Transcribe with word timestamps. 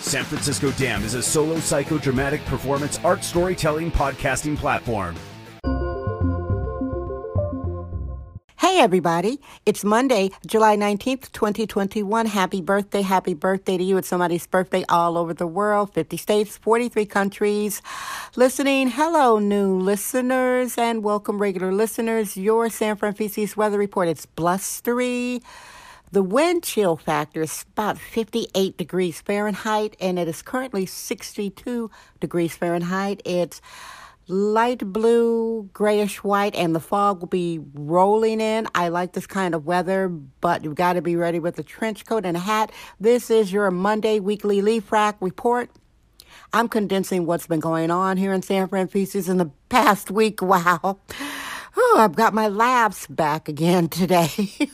San 0.00 0.24
Francisco 0.24 0.70
Dam 0.72 1.04
is 1.04 1.14
a 1.14 1.22
solo 1.22 1.56
psychodramatic 1.56 2.44
performance 2.46 2.98
art 3.04 3.22
storytelling 3.22 3.90
podcasting 3.92 4.56
platform. 4.56 5.14
Hey, 8.56 8.78
everybody. 8.78 9.40
It's 9.66 9.84
Monday, 9.84 10.30
July 10.46 10.76
19th, 10.76 11.32
2021. 11.32 12.26
Happy 12.26 12.62
birthday. 12.62 13.02
Happy 13.02 13.34
birthday 13.34 13.76
to 13.76 13.84
you. 13.84 13.98
It's 13.98 14.08
somebody's 14.08 14.46
birthday 14.46 14.84
all 14.88 15.18
over 15.18 15.34
the 15.34 15.46
world 15.46 15.92
50 15.92 16.16
states, 16.16 16.56
43 16.56 17.04
countries. 17.04 17.82
Listening. 18.36 18.88
Hello, 18.88 19.38
new 19.38 19.78
listeners, 19.78 20.78
and 20.78 21.02
welcome, 21.02 21.38
regular 21.38 21.72
listeners. 21.72 22.36
Your 22.36 22.70
San 22.70 22.96
Francisco's 22.96 23.56
weather 23.56 23.78
report. 23.78 24.08
It's 24.08 24.24
blustery. 24.24 25.42
The 26.12 26.24
wind 26.24 26.64
chill 26.64 26.96
factor 26.96 27.42
is 27.42 27.64
about 27.72 27.96
58 27.96 28.76
degrees 28.76 29.20
Fahrenheit, 29.20 29.96
and 30.00 30.18
it 30.18 30.26
is 30.26 30.42
currently 30.42 30.84
62 30.84 31.88
degrees 32.18 32.56
Fahrenheit. 32.56 33.22
It's 33.24 33.62
light 34.26 34.80
blue, 34.92 35.70
grayish 35.72 36.24
white, 36.24 36.56
and 36.56 36.74
the 36.74 36.80
fog 36.80 37.20
will 37.20 37.28
be 37.28 37.60
rolling 37.74 38.40
in. 38.40 38.66
I 38.74 38.88
like 38.88 39.12
this 39.12 39.28
kind 39.28 39.54
of 39.54 39.66
weather, 39.66 40.08
but 40.08 40.64
you've 40.64 40.74
got 40.74 40.94
to 40.94 41.02
be 41.02 41.14
ready 41.14 41.38
with 41.38 41.56
a 41.60 41.62
trench 41.62 42.04
coat 42.04 42.26
and 42.26 42.36
a 42.36 42.40
hat. 42.40 42.72
This 42.98 43.30
is 43.30 43.52
your 43.52 43.70
Monday 43.70 44.18
weekly 44.18 44.60
LaFrac 44.60 45.14
report. 45.20 45.70
I'm 46.52 46.68
condensing 46.68 47.24
what's 47.24 47.46
been 47.46 47.60
going 47.60 47.92
on 47.92 48.16
here 48.16 48.32
in 48.32 48.42
San 48.42 48.66
Francisco 48.66 49.30
in 49.30 49.38
the 49.38 49.52
past 49.68 50.10
week. 50.10 50.42
Wow. 50.42 50.98
Oh, 51.76 51.96
I've 52.00 52.16
got 52.16 52.34
my 52.34 52.48
laughs 52.48 53.06
back 53.06 53.48
again 53.48 53.88
today. 53.88 54.28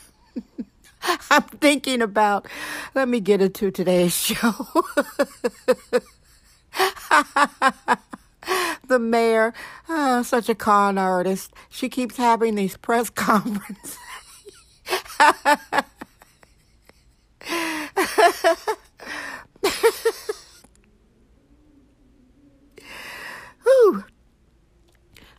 I'm 1.30 1.42
thinking 1.42 2.02
about, 2.02 2.46
let 2.94 3.08
me 3.08 3.20
get 3.20 3.40
into 3.40 3.70
today's 3.70 4.16
show. 4.16 4.52
the 8.88 8.98
mayor, 8.98 9.54
oh, 9.88 10.22
such 10.22 10.48
a 10.48 10.54
con 10.54 10.98
artist. 10.98 11.52
She 11.70 11.88
keeps 11.88 12.16
having 12.16 12.54
these 12.54 12.76
press 12.76 13.10
conferences. 13.10 13.98
Whew. 23.64 24.04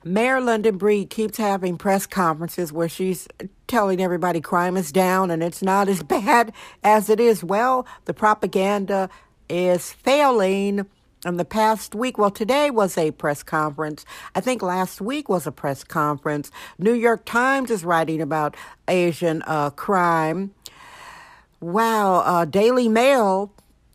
Mayor 0.04 0.40
London 0.40 0.78
Breed 0.78 1.10
keeps 1.10 1.38
having 1.38 1.78
press 1.78 2.06
conferences 2.06 2.72
where 2.72 2.90
she's 2.90 3.28
telling 3.68 4.02
everybody 4.02 4.40
crime 4.42 4.78
is 4.78 4.92
down 4.92 5.32
and 5.32 5.44
it's 5.44 5.62
not 5.62 5.90
as 5.90 6.04
bad 6.04 6.54
as 6.84 7.10
it 7.10 7.20
is. 7.20 7.44
Well, 7.44 7.86
the 8.06 8.14
propaganda 8.14 9.10
is 9.50 9.94
failing 9.94 10.86
in 11.26 11.38
the 11.38 11.46
past 11.46 11.96
week. 11.96 12.18
Well, 12.18 12.32
today 12.32 12.70
was 12.70 12.98
a 12.98 13.12
press 13.12 13.44
conference. 13.44 14.06
I 14.36 14.42
think 14.42 14.62
last 14.62 15.02
week 15.02 15.30
was 15.30 15.48
a 15.48 15.52
press 15.52 15.84
conference. 15.84 16.52
New 16.78 16.94
York 16.94 17.26
Times 17.26 17.72
is 17.72 17.84
writing 17.84 18.22
about 18.22 18.56
Asian 18.88 19.44
uh, 19.48 19.72
crime. 19.72 20.54
Wow, 21.60 22.20
uh, 22.20 22.46
Daily 22.46 22.88
Mail, 22.88 23.52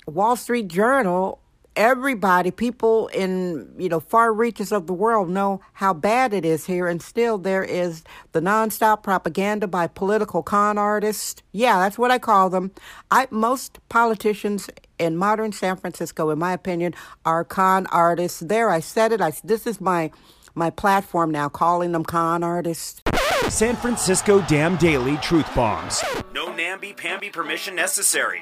Wall 0.06 0.34
Street 0.34 0.66
Journal, 0.66 1.38
everybody, 1.77 2.50
people 2.50 3.09
in 3.09 3.72
you 3.78 3.88
know 3.88 4.00
far 4.00 4.33
reaches 4.33 4.72
of 4.72 4.87
the 4.87 4.93
world 4.93 5.28
know 5.28 5.60
how 5.75 5.93
bad 5.93 6.33
it 6.33 6.44
is 6.44 6.66
here, 6.66 6.87
and 6.87 7.03
still 7.03 7.38
there 7.38 7.65
is 7.65 8.05
the 8.33 8.41
nonstop 8.41 9.03
propaganda 9.03 9.66
by 9.66 9.87
political 9.87 10.43
con 10.43 10.78
artists. 10.78 11.43
Yeah, 11.53 11.78
that's 11.78 11.99
what 11.99 12.10
I 12.10 12.19
call 12.19 12.50
them. 12.50 12.72
I 13.10 13.28
most 13.31 13.78
politicians 13.88 14.69
in 14.99 15.16
modern 15.16 15.53
San 15.53 15.77
Francisco, 15.77 16.31
in 16.31 16.38
my 16.38 16.53
opinion, 16.53 16.94
are 17.25 17.44
con 17.44 17.87
artists. 17.87 18.41
There, 18.41 18.71
I 18.71 18.81
said 18.81 19.12
it. 19.12 19.21
I 19.21 19.33
this 19.44 19.66
is 19.66 19.81
my 19.81 20.10
my 20.54 20.71
platform 20.71 21.31
now, 21.31 21.49
calling 21.49 21.93
them 21.93 22.04
con 22.04 22.43
artists. 22.43 23.03
San 23.49 23.77
Francisco 23.77 24.41
Dam 24.43 24.77
Daily 24.77 25.16
Truth 25.19 25.53
Bombs. 25.54 26.03
No 26.33 26.54
namby-pamby 26.54 27.31
permission 27.31 27.75
necessary. 27.75 28.41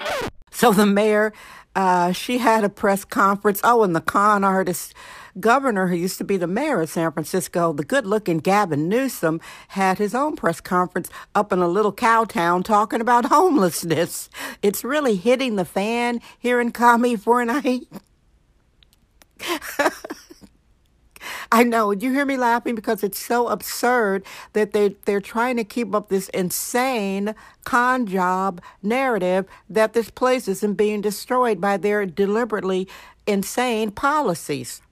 So 0.51 0.73
the 0.73 0.87
mayor, 0.87 1.33
uh, 1.77 2.13
she 2.13 2.39
had 2.39 2.65
a 2.65 2.69
press 2.69 3.05
conference. 3.05 3.61
Oh, 3.65 3.83
and 3.83 3.95
the 3.97 4.01
con 4.01 4.45
artist 4.45 4.95
governor, 5.39 5.89
who 5.89 5.97
used 5.97 6.19
to 6.19 6.25
be 6.25 6.37
the 6.37 6.47
mayor 6.47 6.81
of 6.83 6.91
San 6.91 7.13
Francisco, 7.13 7.73
the 7.73 7.85
good 7.85 8.07
looking 8.07 8.39
Gavin 8.39 8.89
Newsom, 8.89 9.41
had 9.69 9.99
his 9.99 10.15
own 10.15 10.37
press 10.37 10.61
conference 10.61 11.11
up 11.35 11.53
in 11.53 11.61
a 11.61 11.69
little 11.69 11.93
cow 11.93 12.25
town 12.25 12.63
talking 12.63 13.01
about 13.01 13.27
homelessness. 13.31 14.29
It's 14.63 14.85
really 14.85 15.17
hitting 15.17 15.57
the 15.57 15.65
fan 15.65 16.21
here 16.39 16.61
in 16.61 16.73
Commiefornia. 16.73 17.87
I 21.53 21.65
know. 21.65 21.95
Do 21.95 22.07
you 22.07 22.13
hear 22.13 22.27
me 22.27 22.37
laughing 22.37 22.75
because 22.75 23.03
it's 23.05 23.19
so 23.19 23.49
absurd 23.49 24.25
that 24.55 24.73
they 24.73 24.97
they're 25.07 25.21
trying 25.21 25.57
to 25.57 25.65
keep 25.65 25.95
up 25.95 26.09
this 26.09 26.29
insane 26.31 27.35
con 27.65 28.07
job 28.07 28.61
narrative 28.83 29.47
that 29.71 29.93
this 29.95 30.11
place 30.11 30.49
isn't 30.49 30.75
being 30.75 31.01
destroyed 31.01 31.61
by 31.61 31.77
their 31.77 32.07
deliberately 32.07 32.89
insane 33.27 33.91
policies. 33.91 34.83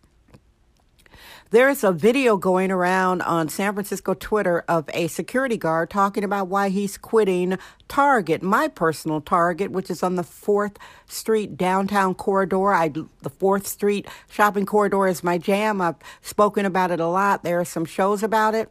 There's 1.51 1.83
a 1.83 1.93
video 1.93 2.37
going 2.37 2.71
around 2.71 3.23
on 3.23 3.49
San 3.49 3.73
Francisco 3.73 4.13
Twitter 4.13 4.67
of 4.69 4.91
a 4.93 5.07
security 5.07 5.57
guard 5.57 5.89
talking 5.89 6.23
about 6.23 6.49
why 6.49 6.69
he's 6.69 6.99
quitting 6.99 7.57
Target, 7.89 8.43
my 8.43 8.69
personal 8.69 9.23
Target, 9.23 9.71
which 9.71 9.89
is 9.89 10.03
on 10.03 10.17
the 10.17 10.23
4th 10.23 10.77
Street 11.07 11.57
downtown 11.57 12.15
corridor. 12.15 12.75
I, 12.75 12.89
the 12.89 13.31
4th 13.31 13.65
Street 13.65 14.07
shopping 14.29 14.67
corridor 14.67 15.07
is 15.07 15.25
my 15.25 15.39
jam. 15.39 15.81
I've 15.81 15.97
spoken 16.21 16.67
about 16.67 16.91
it 16.91 17.01
a 17.01 17.07
lot. 17.07 17.45
There 17.45 17.59
are 17.59 17.65
some 17.65 17.87
shows 17.87 18.23
about 18.23 18.55
it. 18.55 18.71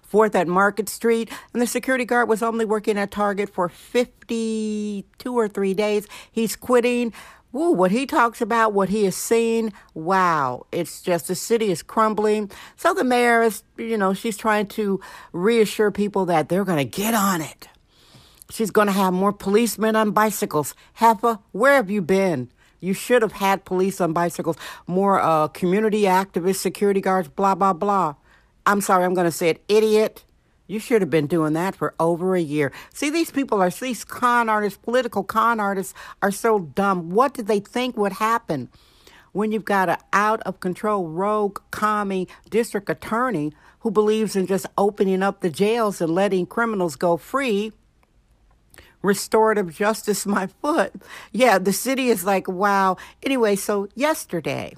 Fourth 0.00 0.34
at 0.34 0.48
Market 0.48 0.88
Street, 0.88 1.30
and 1.52 1.60
the 1.60 1.66
security 1.66 2.06
guard 2.06 2.30
was 2.30 2.42
only 2.42 2.64
working 2.64 2.96
at 2.98 3.10
Target 3.10 3.50
for 3.50 3.68
52 3.68 5.04
or 5.38 5.48
three 5.48 5.74
days. 5.74 6.08
He's 6.32 6.56
quitting. 6.56 7.12
Ooh, 7.54 7.72
what 7.72 7.90
he 7.90 8.04
talks 8.04 8.42
about, 8.42 8.74
what 8.74 8.90
he 8.90 9.04
has 9.04 9.16
seen, 9.16 9.72
wow, 9.94 10.66
it's 10.70 11.00
just 11.00 11.28
the 11.28 11.34
city 11.34 11.70
is 11.70 11.82
crumbling. 11.82 12.50
So 12.76 12.92
the 12.92 13.04
mayor 13.04 13.42
is, 13.42 13.62
you 13.78 13.96
know, 13.96 14.12
she's 14.12 14.36
trying 14.36 14.66
to 14.68 15.00
reassure 15.32 15.90
people 15.90 16.26
that 16.26 16.50
they're 16.50 16.64
going 16.64 16.78
to 16.78 16.84
get 16.84 17.14
on 17.14 17.40
it. 17.40 17.68
She's 18.50 18.70
going 18.70 18.86
to 18.86 18.92
have 18.92 19.14
more 19.14 19.32
policemen 19.32 19.96
on 19.96 20.10
bicycles. 20.10 20.74
Heffa, 20.98 21.40
where 21.52 21.74
have 21.74 21.90
you 21.90 22.02
been? 22.02 22.50
You 22.80 22.92
should 22.92 23.22
have 23.22 23.32
had 23.32 23.64
police 23.64 24.00
on 24.00 24.12
bicycles, 24.12 24.56
more 24.86 25.20
uh, 25.20 25.48
community 25.48 26.02
activists, 26.02 26.56
security 26.56 27.00
guards, 27.00 27.28
blah, 27.28 27.54
blah, 27.54 27.72
blah. 27.72 28.14
I'm 28.66 28.80
sorry, 28.82 29.04
I'm 29.04 29.14
going 29.14 29.24
to 29.24 29.32
say 29.32 29.48
it, 29.48 29.64
idiot. 29.68 30.24
You 30.68 30.78
should 30.78 31.00
have 31.00 31.10
been 31.10 31.26
doing 31.26 31.54
that 31.54 31.74
for 31.74 31.94
over 31.98 32.36
a 32.36 32.40
year. 32.40 32.72
See, 32.92 33.08
these 33.08 33.30
people 33.30 33.62
are, 33.62 33.70
these 33.70 34.04
con 34.04 34.50
artists, 34.50 34.78
political 34.78 35.24
con 35.24 35.58
artists 35.58 35.94
are 36.22 36.30
so 36.30 36.58
dumb. 36.60 37.10
What 37.10 37.32
did 37.32 37.46
they 37.46 37.58
think 37.58 37.96
would 37.96 38.12
happen 38.12 38.68
when 39.32 39.50
you've 39.50 39.64
got 39.64 39.88
an 39.88 39.96
out 40.12 40.42
of 40.42 40.60
control, 40.60 41.08
rogue, 41.08 41.58
commie 41.70 42.28
district 42.50 42.90
attorney 42.90 43.52
who 43.80 43.90
believes 43.90 44.36
in 44.36 44.46
just 44.46 44.66
opening 44.76 45.22
up 45.22 45.40
the 45.40 45.48
jails 45.48 46.02
and 46.02 46.14
letting 46.14 46.44
criminals 46.44 46.96
go 46.96 47.16
free? 47.16 47.72
Restorative 49.00 49.74
justice, 49.74 50.26
my 50.38 50.48
foot. 50.48 50.92
Yeah, 51.32 51.56
the 51.56 51.72
city 51.72 52.08
is 52.08 52.26
like, 52.26 52.46
wow. 52.46 52.98
Anyway, 53.22 53.56
so 53.56 53.88
yesterday, 53.94 54.74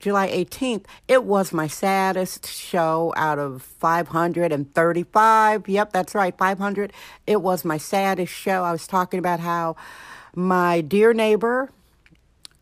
July 0.00 0.28
18th, 0.28 0.84
it 1.08 1.24
was 1.24 1.52
my 1.52 1.66
saddest 1.66 2.46
show 2.46 3.12
out 3.16 3.38
of 3.38 3.62
535. 3.62 5.68
Yep, 5.68 5.92
that's 5.92 6.14
right, 6.14 6.36
500. 6.36 6.92
It 7.26 7.40
was 7.40 7.64
my 7.64 7.78
saddest 7.78 8.32
show. 8.32 8.64
I 8.64 8.72
was 8.72 8.86
talking 8.86 9.18
about 9.18 9.40
how 9.40 9.76
my 10.34 10.80
dear 10.80 11.14
neighbor 11.14 11.70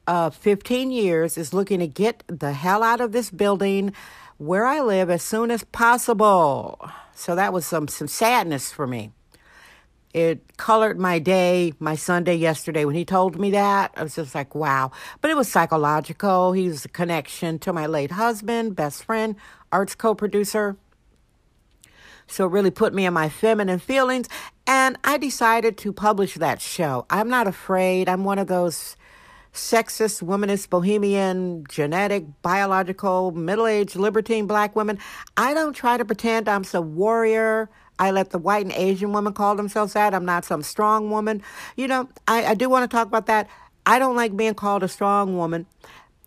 of 0.07 0.35
15 0.37 0.91
years 0.91 1.39
is 1.39 1.53
looking 1.53 1.81
to 1.81 1.87
get 1.87 2.23
the 2.27 2.53
hell 2.53 2.83
out 2.83 3.01
of 3.01 3.13
this 3.13 3.31
building 3.31 3.93
where 4.39 4.67
I 4.67 4.81
live 4.81 5.11
as 5.11 5.23
soon 5.23 5.51
as 5.51 5.65
possible. 5.65 6.79
So 7.15 7.35
that 7.37 7.53
was 7.53 7.67
some, 7.67 7.89
some 7.89 8.09
sadness 8.09 8.73
for 8.73 8.87
me. 8.87 9.13
It 10.15 10.57
colored 10.57 10.99
my 10.99 11.19
day, 11.19 11.73
my 11.79 11.95
Sunday 11.95 12.35
yesterday. 12.35 12.85
When 12.85 12.95
he 12.95 13.05
told 13.05 13.39
me 13.39 13.51
that, 13.53 13.93
I 13.97 14.03
was 14.03 14.15
just 14.15 14.35
like, 14.35 14.55
wow. 14.55 14.91
But 15.21 15.31
it 15.31 15.37
was 15.37 15.51
psychological. 15.51 16.53
He 16.53 16.69
was 16.69 16.85
a 16.85 16.89
connection 16.89 17.59
to 17.61 17.73
my 17.73 17.87
late 17.87 18.13
husband, 18.13 18.77
best 18.77 19.05
friend, 19.05 19.37
arts 19.71 19.95
co 19.95 20.15
producer. 20.15 20.77
So 22.27 22.47
it 22.47 22.53
really 22.53 22.71
put 22.71 22.95
me 22.95 23.07
in 23.07 23.15
my 23.15 23.29
feminine 23.29 23.79
feelings. 23.79 24.29
And 24.67 24.97
I 25.05 25.19
decided 25.19 25.77
to 25.79 25.93
publish 25.93 26.35
that 26.35 26.61
show. 26.61 27.07
I'm 27.11 27.29
not 27.29 27.47
afraid. 27.47 28.09
I'm 28.09 28.25
one 28.25 28.39
of 28.39 28.47
those 28.47 28.97
sexist, 29.53 30.23
womanist, 30.23 30.71
bohemian, 30.71 31.65
genetic, 31.69 32.25
biological, 32.43 33.33
middle 33.33 33.67
aged, 33.67 33.97
libertine 33.97 34.47
black 34.47 34.75
women. 34.75 34.99
I 35.37 35.53
don't 35.55 35.75
try 35.75 35.97
to 35.97 36.05
pretend 36.05 36.49
I'm 36.49 36.65
some 36.65 36.97
warrior. 36.97 37.69
I 38.03 38.11
let 38.11 38.31
the 38.31 38.39
white 38.39 38.65
and 38.67 38.75
Asian 38.75 39.13
women 39.13 39.33
call 39.33 39.55
themselves 39.55 39.93
that. 39.93 40.13
I'm 40.13 40.25
not 40.25 40.45
some 40.45 40.65
strong 40.65 41.09
woman. 41.09 41.41
You 41.77 41.87
know, 41.87 42.09
I, 42.27 42.47
I 42.47 42.55
do 42.55 42.69
want 42.69 42.91
to 42.91 42.93
talk 42.93 43.07
about 43.07 43.27
that. 43.27 43.49
I 43.87 44.01
don't 44.01 44.17
like 44.17 44.37
being 44.37 44.55
called 44.55 44.83
a 44.83 44.89
strong 44.89 45.37
woman, 45.37 45.67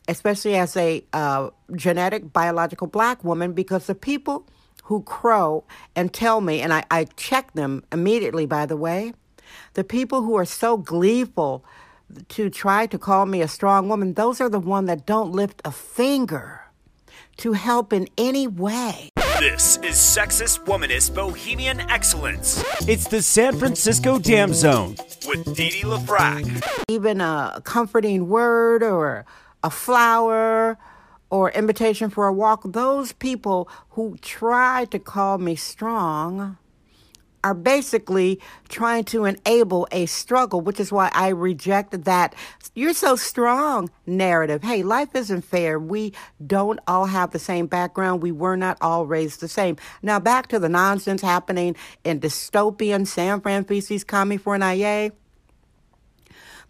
especially 0.07 0.55
as 0.55 0.77
a 0.77 1.03
uh, 1.11 1.49
genetic, 1.75 2.31
biological 2.31 2.87
black 2.87 3.25
woman, 3.25 3.51
because 3.51 3.87
the 3.87 3.95
people 3.95 4.47
who 4.83 5.01
crow 5.01 5.65
and 5.97 6.13
tell 6.13 6.39
me, 6.39 6.61
and 6.61 6.71
I, 6.71 6.85
I 6.89 7.05
check 7.17 7.51
them 7.55 7.83
immediately, 7.91 8.45
by 8.45 8.65
the 8.65 8.77
way, 8.77 9.11
the 9.73 9.83
people 9.83 10.21
who 10.21 10.35
are 10.35 10.45
so 10.45 10.77
gleeful 10.77 11.65
to 12.29 12.49
try 12.49 12.85
to 12.87 12.97
call 12.97 13.25
me 13.25 13.41
a 13.41 13.49
strong 13.49 13.89
woman, 13.89 14.13
those 14.13 14.39
are 14.39 14.49
the 14.49 14.59
one 14.61 14.85
that 14.85 15.05
don't 15.05 15.33
lift 15.33 15.61
a 15.65 15.71
finger 15.71 16.61
to 17.35 17.51
help 17.51 17.91
in 17.91 18.07
any 18.17 18.47
way. 18.47 19.09
This 19.39 19.77
is 19.77 19.95
Sexist 19.95 20.63
Womanist 20.63 21.13
Bohemian 21.13 21.81
Excellence. 21.81 22.63
It's 22.87 23.07
the 23.07 23.21
San 23.21 23.57
Francisco 23.57 24.17
Dam 24.17 24.53
Zone 24.53 24.95
with 25.27 25.53
Dee 25.55 25.71
Dee 25.71 25.81
LaFrac. 25.81 26.63
Even 26.87 27.19
a 27.19 27.61
comforting 27.65 28.29
word 28.29 28.81
or 28.81 29.25
a 29.61 29.69
flower 29.69 30.77
or 31.29 31.51
invitation 31.51 32.09
for 32.09 32.27
a 32.27 32.33
walk, 32.33 32.61
those 32.63 33.11
people 33.11 33.67
who 33.91 34.17
try 34.21 34.85
to 34.85 34.99
call 34.99 35.37
me 35.37 35.55
strong 35.57 36.57
are 37.45 37.53
basically 37.53 38.41
trying 38.69 39.03
to 39.03 39.25
enable 39.25 39.87
a 39.91 40.07
struggle, 40.07 40.61
which 40.61 40.79
is 40.79 40.91
why 40.91 41.11
I 41.13 41.27
reject 41.27 42.03
that 42.05 42.33
you're 42.73 42.95
so 42.95 43.15
strong 43.15 43.91
narrative. 44.07 44.63
Hey, 44.63 44.81
life 44.81 45.09
isn't 45.13 45.43
fair. 45.43 45.77
We 45.77 46.11
don't 46.45 46.79
all 46.87 47.05
have 47.05 47.29
the 47.29 47.39
same 47.39 47.67
background. 47.67 48.23
We 48.23 48.31
were 48.31 48.57
not 48.57 48.79
all 48.81 49.05
raised 49.05 49.41
the 49.41 49.47
same. 49.47 49.77
Now, 50.01 50.19
back 50.19 50.47
to 50.47 50.57
the 50.57 50.69
nonsense 50.69 51.21
happening 51.21 51.75
in 52.03 52.19
dystopian 52.19 53.05
San 53.05 53.41
Fran 53.41 53.63
feces 53.63 54.03
coming 54.03 54.39
for 54.39 54.55
an 54.55 54.63
IA. 54.63 55.11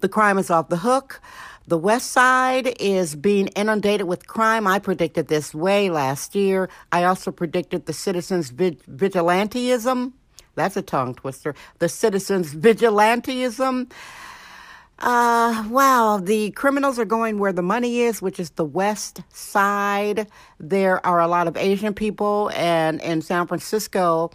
The 0.01 0.09
crime 0.09 0.37
is 0.37 0.49
off 0.49 0.67
the 0.67 0.77
hook. 0.77 1.21
The 1.67 1.77
West 1.77 2.11
Side 2.11 2.75
is 2.81 3.15
being 3.15 3.47
inundated 3.47 4.07
with 4.07 4.27
crime. 4.27 4.67
I 4.67 4.79
predicted 4.79 5.29
this 5.29 5.55
way 5.55 5.89
last 5.89 6.35
year. 6.35 6.69
I 6.91 7.05
also 7.05 7.31
predicted 7.31 7.85
the 7.85 7.93
citizens' 7.93 8.51
vigilantism 8.51 10.11
that's 10.55 10.77
a 10.77 10.81
tongue 10.81 11.15
twister. 11.15 11.55
The 11.79 11.89
citizens' 11.89 12.53
vigilantism. 12.53 13.91
Uh, 14.97 15.67
wow, 15.69 16.21
the 16.23 16.51
criminals 16.51 16.97
are 16.97 17.05
going 17.05 17.37
where 17.37 17.51
the 17.51 17.61
money 17.61 17.99
is, 17.99 18.21
which 18.21 18.39
is 18.39 18.51
the 18.51 18.63
west 18.63 19.21
side. 19.29 20.27
There 20.57 21.05
are 21.05 21.19
a 21.19 21.27
lot 21.27 21.47
of 21.47 21.57
Asian 21.57 21.93
people, 21.93 22.49
and 22.55 23.01
in 23.01 23.21
San 23.21 23.45
Francisco, 23.45 24.31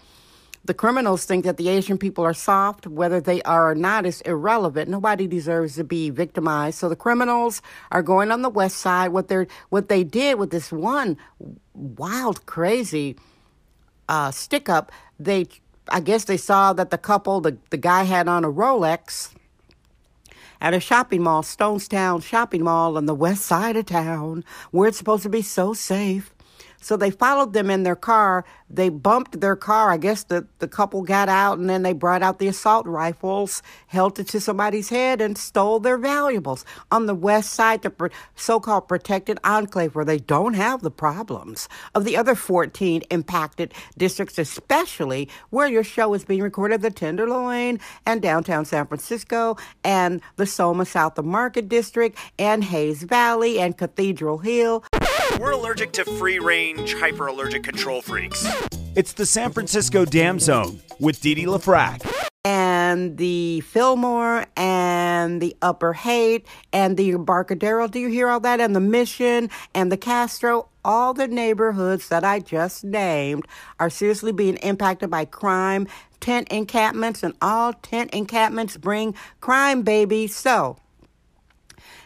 the 0.62 0.74
criminals 0.74 1.24
think 1.24 1.46
that 1.46 1.56
the 1.56 1.70
Asian 1.70 1.96
people 1.96 2.24
are 2.24 2.34
soft. 2.34 2.86
Whether 2.86 3.22
they 3.22 3.40
are 3.42 3.70
or 3.70 3.74
not 3.74 4.04
is 4.04 4.20
irrelevant. 4.20 4.90
Nobody 4.90 5.26
deserves 5.26 5.76
to 5.76 5.84
be 5.84 6.10
victimized. 6.10 6.78
So 6.78 6.90
the 6.90 6.96
criminals 6.96 7.62
are 7.90 8.02
going 8.02 8.30
on 8.30 8.42
the 8.42 8.50
west 8.50 8.76
side. 8.76 9.08
What 9.08 9.28
they 9.28 9.46
what 9.70 9.88
they 9.88 10.04
did 10.04 10.38
with 10.38 10.50
this 10.50 10.70
one 10.70 11.16
wild, 11.72 12.44
crazy 12.44 13.16
uh, 14.10 14.30
stick 14.30 14.68
up, 14.68 14.92
they 15.18 15.46
I 15.88 16.00
guess 16.00 16.24
they 16.24 16.36
saw 16.36 16.72
that 16.72 16.90
the 16.90 16.98
couple, 16.98 17.40
the, 17.40 17.58
the 17.70 17.76
guy 17.76 18.04
had 18.04 18.28
on 18.28 18.44
a 18.44 18.52
Rolex 18.52 19.34
at 20.60 20.74
a 20.74 20.80
shopping 20.80 21.22
mall, 21.22 21.42
Stonestown 21.42 22.22
Shopping 22.22 22.64
Mall 22.64 22.96
on 22.96 23.06
the 23.06 23.14
west 23.14 23.46
side 23.46 23.76
of 23.76 23.86
town, 23.86 24.44
where 24.70 24.88
it's 24.88 24.98
supposed 24.98 25.22
to 25.22 25.28
be 25.28 25.42
so 25.42 25.72
safe. 25.72 26.34
So 26.80 26.96
they 26.96 27.10
followed 27.10 27.52
them 27.52 27.70
in 27.70 27.82
their 27.82 27.96
car. 27.96 28.44
They 28.68 28.88
bumped 28.88 29.40
their 29.40 29.56
car. 29.56 29.90
I 29.90 29.96
guess 29.96 30.24
the, 30.24 30.46
the 30.58 30.68
couple 30.68 31.02
got 31.02 31.28
out 31.28 31.58
and 31.58 31.68
then 31.68 31.82
they 31.82 31.92
brought 31.92 32.22
out 32.22 32.38
the 32.38 32.48
assault 32.48 32.86
rifles, 32.86 33.62
held 33.88 34.18
it 34.18 34.28
to 34.28 34.40
somebody's 34.40 34.88
head, 34.88 35.20
and 35.20 35.36
stole 35.36 35.80
their 35.80 35.98
valuables 35.98 36.64
on 36.90 37.06
the 37.06 37.14
west 37.14 37.52
side, 37.52 37.82
the 37.82 38.10
so 38.34 38.60
called 38.60 38.88
protected 38.88 39.38
enclave 39.44 39.94
where 39.94 40.04
they 40.04 40.18
don't 40.18 40.54
have 40.54 40.82
the 40.82 40.90
problems 40.90 41.68
of 41.94 42.04
the 42.04 42.16
other 42.16 42.34
14 42.34 43.02
impacted 43.10 43.74
districts, 43.98 44.38
especially 44.38 45.28
where 45.50 45.68
your 45.68 45.84
show 45.84 46.14
is 46.14 46.24
being 46.24 46.42
recorded 46.42 46.80
the 46.82 46.90
Tenderloin 46.90 47.78
and 48.06 48.22
downtown 48.22 48.64
San 48.64 48.86
Francisco 48.86 49.56
and 49.84 50.20
the 50.36 50.46
Soma 50.46 50.84
South 50.84 51.18
of 51.18 51.24
Market 51.24 51.68
District 51.68 52.16
and 52.38 52.64
Hayes 52.64 53.02
Valley 53.02 53.58
and 53.58 53.76
Cathedral 53.76 54.38
Hill. 54.38 54.84
We're 55.38 55.52
allergic 55.52 55.92
to 55.92 56.04
free 56.04 56.38
range, 56.38 56.69
hyper 56.78 57.26
allergic 57.26 57.62
control 57.62 58.02
freaks. 58.02 58.46
It's 58.96 59.12
the 59.12 59.26
San 59.26 59.52
Francisco 59.52 60.04
Dam 60.04 60.38
Zone 60.40 60.80
with 60.98 61.20
Dee 61.20 61.34
Dee 61.34 61.46
LaFrac. 61.46 62.02
And 62.44 63.18
the 63.18 63.60
Fillmore 63.60 64.46
and 64.56 65.40
the 65.42 65.54
Upper 65.60 65.92
Haight 65.92 66.46
and 66.72 66.96
the 66.96 67.10
Embarcadero. 67.10 67.86
Do 67.86 67.98
you 67.98 68.08
hear 68.08 68.28
all 68.28 68.40
that? 68.40 68.60
And 68.60 68.74
the 68.74 68.80
Mission 68.80 69.50
and 69.74 69.92
the 69.92 69.96
Castro. 69.96 70.68
All 70.82 71.12
the 71.12 71.28
neighborhoods 71.28 72.08
that 72.08 72.24
I 72.24 72.40
just 72.40 72.82
named 72.84 73.46
are 73.78 73.90
seriously 73.90 74.32
being 74.32 74.56
impacted 74.56 75.10
by 75.10 75.26
crime, 75.26 75.86
tent 76.20 76.48
encampments, 76.48 77.22
and 77.22 77.34
all 77.42 77.74
tent 77.74 78.10
encampments 78.12 78.78
bring 78.78 79.14
crime, 79.40 79.82
baby. 79.82 80.26
So, 80.26 80.78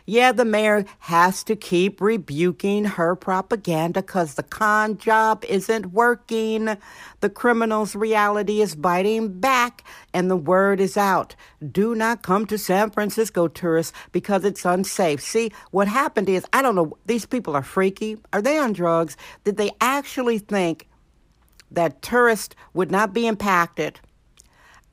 yeah, 0.06 0.32
the 0.32 0.44
mayor 0.44 0.84
has 1.00 1.42
to 1.44 1.56
keep 1.56 2.00
rebuking 2.00 2.84
her 2.84 3.16
propaganda 3.16 4.02
because 4.02 4.34
the 4.34 4.42
con 4.42 4.98
job 4.98 5.44
isn't 5.48 5.86
working. 5.92 6.76
The 7.20 7.30
criminal's 7.30 7.96
reality 7.96 8.60
is 8.60 8.74
biting 8.74 9.40
back, 9.40 9.82
and 10.12 10.30
the 10.30 10.36
word 10.36 10.78
is 10.78 10.98
out. 10.98 11.34
Do 11.72 11.94
not 11.94 12.22
come 12.22 12.44
to 12.46 12.58
San 12.58 12.90
Francisco, 12.90 13.48
tourists, 13.48 13.94
because 14.12 14.44
it's 14.44 14.66
unsafe. 14.66 15.22
See, 15.22 15.52
what 15.70 15.88
happened 15.88 16.28
is, 16.28 16.44
I 16.52 16.60
don't 16.60 16.74
know, 16.74 16.98
these 17.06 17.24
people 17.24 17.56
are 17.56 17.62
freaky. 17.62 18.18
Are 18.32 18.42
they 18.42 18.58
on 18.58 18.74
drugs? 18.74 19.16
Did 19.44 19.56
they 19.56 19.70
actually 19.80 20.38
think 20.38 20.86
that 21.70 22.02
tourists 22.02 22.54
would 22.74 22.90
not 22.90 23.14
be 23.14 23.26
impacted? 23.26 24.00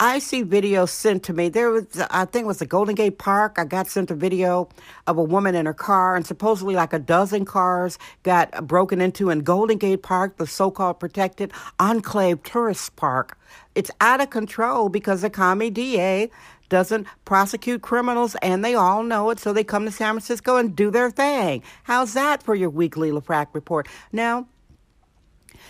I 0.01 0.17
see 0.17 0.43
videos 0.43 0.89
sent 0.89 1.21
to 1.25 1.33
me. 1.33 1.49
There 1.49 1.69
was, 1.69 1.85
I 2.09 2.25
think 2.25 2.45
it 2.45 2.47
was 2.47 2.57
the 2.57 2.65
Golden 2.65 2.95
Gate 2.95 3.19
Park. 3.19 3.57
I 3.59 3.65
got 3.65 3.87
sent 3.87 4.09
a 4.09 4.15
video 4.15 4.67
of 5.05 5.19
a 5.19 5.23
woman 5.23 5.53
in 5.53 5.67
her 5.67 5.75
car, 5.75 6.15
and 6.15 6.25
supposedly 6.25 6.73
like 6.73 6.91
a 6.91 6.97
dozen 6.97 7.45
cars 7.45 7.99
got 8.23 8.65
broken 8.65 8.99
into 8.99 9.29
in 9.29 9.41
Golden 9.41 9.77
Gate 9.77 10.01
Park, 10.01 10.37
the 10.37 10.47
so 10.47 10.71
called 10.71 10.99
protected 10.99 11.51
enclave 11.79 12.41
tourist 12.41 12.95
park. 12.95 13.37
It's 13.75 13.91
out 14.01 14.21
of 14.21 14.31
control 14.31 14.89
because 14.89 15.21
the 15.21 15.29
commie 15.29 15.69
DA 15.69 16.31
doesn't 16.67 17.05
prosecute 17.23 17.83
criminals, 17.83 18.35
and 18.41 18.65
they 18.65 18.73
all 18.73 19.03
know 19.03 19.29
it, 19.29 19.37
so 19.37 19.53
they 19.53 19.63
come 19.63 19.85
to 19.85 19.91
San 19.91 20.13
Francisco 20.13 20.57
and 20.57 20.75
do 20.75 20.89
their 20.89 21.11
thing. 21.11 21.61
How's 21.83 22.15
that 22.15 22.41
for 22.41 22.55
your 22.55 22.71
weekly 22.71 23.11
LaFrac 23.11 23.49
report? 23.53 23.87
Now, 24.11 24.47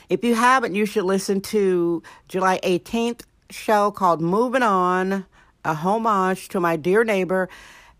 if 0.07 0.23
you 0.23 0.35
haven't, 0.35 0.73
you 0.73 0.85
should 0.85 1.03
listen 1.03 1.41
to 1.41 2.01
July 2.29 2.61
18th 2.63 3.23
show 3.51 3.91
called 3.91 4.21
Moving 4.21 4.63
On, 4.63 5.25
a 5.63 5.73
homage 5.73 6.49
to 6.49 6.59
my 6.59 6.75
dear 6.75 7.03
neighbor 7.03 7.49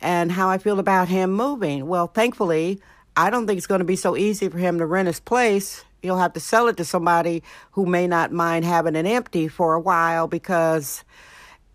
and 0.02 0.32
how 0.32 0.50
I 0.50 0.58
feel 0.58 0.80
about 0.80 1.08
him 1.08 1.32
moving. 1.32 1.88
Well, 1.88 2.08
thankfully, 2.08 2.82
I 3.16 3.30
don't 3.30 3.46
think 3.46 3.58
it's 3.58 3.68
going 3.68 3.80
to 3.80 3.86
be 3.86 3.96
so 3.96 4.18
easy 4.18 4.50
for 4.50 4.58
him 4.58 4.80
to 4.80 4.86
rent 4.86 5.08
his 5.08 5.20
place. 5.20 5.84
He'll 6.02 6.18
have 6.18 6.34
to 6.34 6.40
sell 6.40 6.68
it 6.68 6.78
to 6.78 6.86
somebody 6.86 7.44
who 7.72 7.86
may 7.86 8.08
not 8.08 8.32
mind 8.32 8.66
having 8.66 8.96
it 8.96 9.06
empty 9.06 9.48
for 9.48 9.76
a 9.76 9.80
while 9.80 10.28
because, 10.28 11.04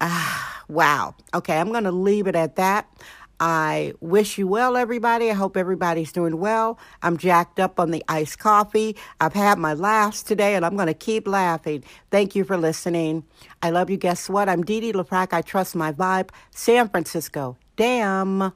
ah, 0.00 0.64
wow. 0.68 1.14
Okay, 1.32 1.56
I'm 1.56 1.70
going 1.70 1.84
to 1.84 1.92
leave 1.92 2.26
it 2.26 2.34
at 2.34 2.56
that. 2.56 2.90
I 3.40 3.92
wish 4.00 4.38
you 4.38 4.46
well, 4.46 4.76
everybody. 4.76 5.30
I 5.30 5.34
hope 5.34 5.56
everybody's 5.56 6.12
doing 6.12 6.38
well. 6.38 6.78
I'm 7.02 7.16
jacked 7.16 7.60
up 7.60 7.78
on 7.78 7.90
the 7.90 8.02
iced 8.08 8.38
coffee. 8.38 8.96
I've 9.20 9.34
had 9.34 9.58
my 9.58 9.74
laughs 9.74 10.22
today, 10.22 10.54
and 10.54 10.64
I'm 10.64 10.76
going 10.76 10.86
to 10.86 10.94
keep 10.94 11.28
laughing. 11.28 11.84
Thank 12.10 12.34
you 12.34 12.44
for 12.44 12.56
listening. 12.56 13.24
I 13.62 13.70
love 13.70 13.90
you. 13.90 13.96
Guess 13.96 14.30
what? 14.30 14.48
I'm 14.48 14.62
Dee 14.62 14.80
Dee. 14.80 14.92
I 15.10 15.42
trust 15.42 15.76
my 15.76 15.92
vibe. 15.92 16.30
San 16.50 16.88
Francisco. 16.88 17.56
Damn. 17.76 18.52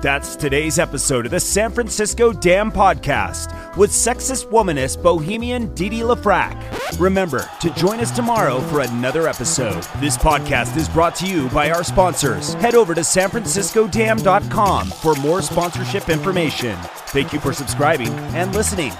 That's 0.00 0.36
today's 0.36 0.78
episode 0.78 1.26
of 1.26 1.32
the 1.32 1.40
San 1.40 1.72
Francisco 1.72 2.32
Dam 2.32 2.70
Podcast 2.70 3.76
with 3.76 3.90
sexist 3.90 4.48
womanist 4.50 5.02
bohemian 5.02 5.74
Dee 5.74 5.88
Dee 5.88 6.00
LaFrac. 6.00 6.77
Remember 6.98 7.48
to 7.60 7.70
join 7.74 8.00
us 8.00 8.10
tomorrow 8.10 8.60
for 8.60 8.80
another 8.80 9.28
episode. 9.28 9.82
This 10.00 10.16
podcast 10.16 10.76
is 10.76 10.88
brought 10.88 11.14
to 11.16 11.26
you 11.26 11.48
by 11.50 11.70
our 11.70 11.84
sponsors. 11.84 12.54
Head 12.54 12.74
over 12.74 12.94
to 12.94 13.02
sanfranciscodam.com 13.02 14.90
for 14.90 15.14
more 15.16 15.42
sponsorship 15.42 16.08
information. 16.08 16.76
Thank 17.08 17.32
you 17.32 17.40
for 17.40 17.52
subscribing 17.52 18.12
and 18.34 18.54
listening. 18.54 18.92